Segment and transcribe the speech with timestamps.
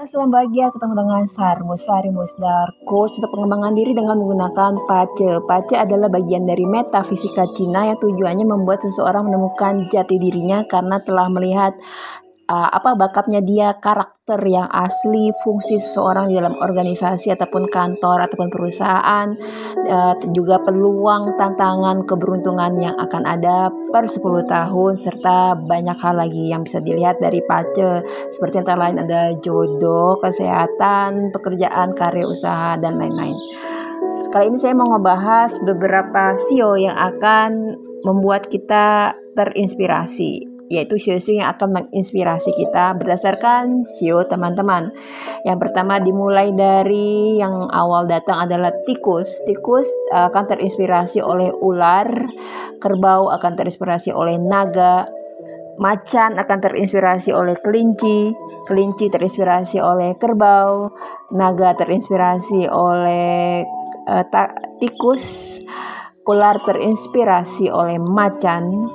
[0.00, 2.72] Selamat bahagia ketemu dengan Sarmus Sarimus Dar.
[2.88, 5.44] Course untuk pengembangan diri dengan menggunakan Pace.
[5.44, 11.28] Pace adalah bagian dari metafisika Cina yang tujuannya membuat seseorang menemukan jati dirinya karena telah
[11.28, 11.76] melihat
[12.50, 18.50] uh, apa bakatnya dia, karakter yang asli, fungsi seseorang di dalam organisasi ataupun kantor ataupun
[18.50, 19.30] perusahaan,
[19.86, 26.50] uh, juga peluang, tantangan, keberuntungan yang akan ada per 10 tahun serta banyak hal lagi
[26.50, 28.02] yang bisa dilihat dari pace
[28.34, 33.38] seperti antara lain ada jodoh, kesehatan, pekerjaan, karya usaha dan lain-lain.
[34.30, 37.74] Kali ini saya mau ngebahas beberapa sio yang akan
[38.06, 44.94] membuat kita terinspirasi yaitu sio-sio yang akan menginspirasi kita berdasarkan sio teman-teman.
[45.42, 49.42] Yang pertama dimulai dari yang awal datang adalah tikus.
[49.50, 52.06] Tikus akan terinspirasi oleh ular,
[52.78, 55.10] kerbau akan terinspirasi oleh naga,
[55.82, 58.30] macan akan terinspirasi oleh kelinci,
[58.70, 60.94] kelinci terinspirasi oleh kerbau,
[61.34, 63.66] naga terinspirasi oleh
[64.06, 64.24] uh,
[64.78, 65.58] tikus,
[66.30, 68.86] ular terinspirasi oleh macan,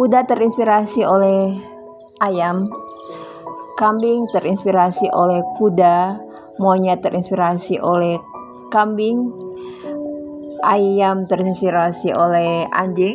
[0.00, 1.52] Kuda terinspirasi oleh
[2.24, 2.64] ayam,
[3.76, 6.16] kambing terinspirasi oleh kuda,
[6.56, 8.16] monyet terinspirasi oleh
[8.72, 9.28] kambing,
[10.64, 13.12] ayam terinspirasi oleh anjing,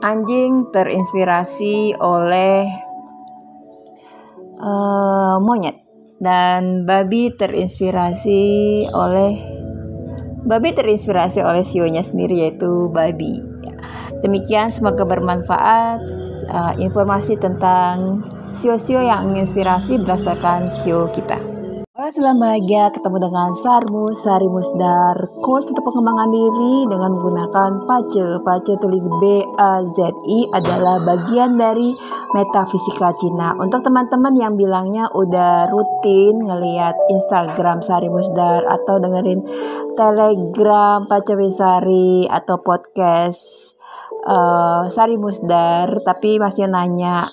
[0.00, 2.64] anjing terinspirasi oleh
[4.56, 5.76] uh, monyet,
[6.16, 8.40] dan babi terinspirasi
[8.88, 9.36] oleh
[10.48, 13.51] babi terinspirasi oleh sionya sendiri yaitu babi.
[14.22, 15.98] Demikian semoga bermanfaat
[16.46, 18.22] uh, informasi tentang
[18.54, 21.42] sio-sio yang menginspirasi berdasarkan sio kita.
[21.92, 24.10] Halo selamat bahagia ketemu dengan Sarmu.
[24.14, 28.42] Sari Musdar Course untuk pengembangan diri dengan menggunakan PACE.
[28.42, 31.94] PACE tulis B-A-Z-I adalah bagian dari
[32.32, 33.58] metafisika Cina.
[33.58, 39.42] Untuk teman-teman yang bilangnya udah rutin ngeliat Instagram Sari Musdar Atau dengerin
[39.98, 43.81] Telegram PACE Wisari atau podcast
[44.26, 47.30] uh, Sari Musdar tapi masih nanya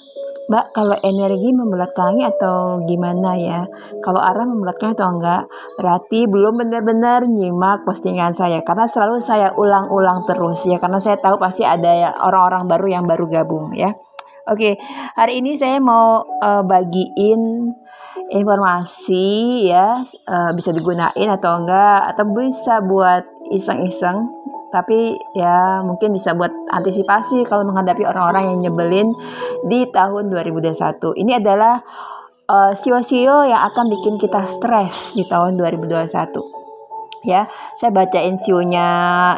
[0.50, 3.69] Mbak kalau energi membelakangi atau gimana ya?
[4.01, 5.45] Kalau arah membelakangi atau enggak?
[5.78, 10.81] Berarti belum benar-benar nyimak postingan saya karena selalu saya ulang-ulang terus ya.
[10.81, 13.94] Karena saya tahu pasti ada ya orang-orang baru yang baru gabung ya.
[14.49, 14.81] Oke
[15.13, 17.69] hari ini saya mau uh, bagiin
[18.33, 23.22] informasi ya uh, bisa digunain atau enggak atau bisa buat
[23.53, 24.38] iseng-iseng
[24.69, 29.07] tapi ya mungkin bisa buat antisipasi kalau menghadapi orang-orang yang nyebelin
[29.66, 31.18] di tahun 2021.
[31.19, 31.81] Ini adalah
[32.50, 37.28] uh, sio-sio yang akan bikin kita stres di tahun 2021.
[37.28, 38.88] Ya, saya bacain sionya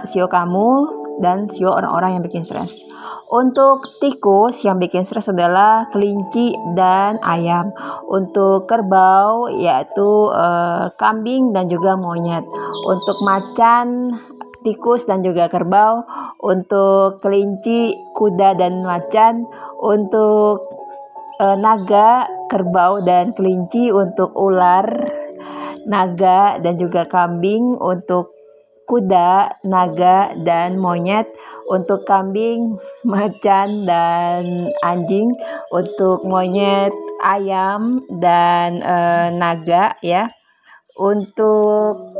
[0.05, 2.91] sio kamu dan sio orang-orang yang bikin stres.
[3.31, 7.71] Untuk tikus yang bikin stres adalah kelinci dan ayam.
[8.11, 12.43] Untuk kerbau yaitu uh, kambing dan juga monyet.
[12.91, 14.19] Untuk macan
[14.61, 16.05] tikus dan juga kerbau,
[16.41, 19.45] untuk kelinci, kuda dan macan,
[19.81, 20.65] untuk
[21.41, 24.85] e, naga, kerbau dan kelinci, untuk ular,
[25.89, 28.37] naga dan juga kambing, untuk
[28.85, 31.31] kuda, naga dan monyet,
[31.69, 32.75] untuk kambing,
[33.11, 35.31] macan dan anjing,
[35.73, 36.93] untuk monyet,
[37.23, 38.97] ayam dan e,
[39.37, 40.29] naga ya.
[41.01, 42.13] Untuk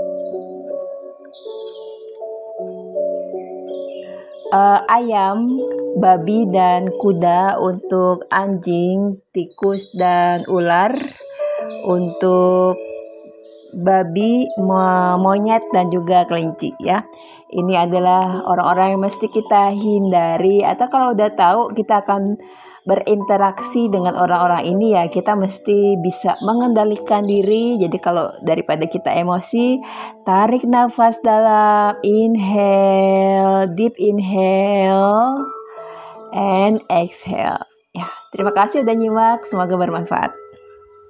[4.52, 5.58] uh, ayam,
[5.98, 10.94] babi dan kuda untuk anjing, tikus dan ular.
[11.82, 12.91] Untuk
[13.74, 14.48] babi,
[15.20, 17.04] monyet dan juga kelinci ya.
[17.52, 22.40] Ini adalah orang-orang yang mesti kita hindari atau kalau udah tahu kita akan
[22.82, 27.78] berinteraksi dengan orang-orang ini ya kita mesti bisa mengendalikan diri.
[27.78, 29.78] Jadi kalau daripada kita emosi
[30.26, 35.46] tarik nafas dalam inhale deep inhale
[36.34, 37.62] and exhale.
[37.94, 40.41] Ya terima kasih udah nyimak semoga bermanfaat